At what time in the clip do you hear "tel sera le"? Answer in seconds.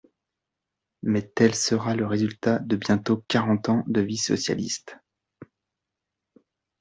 1.21-2.07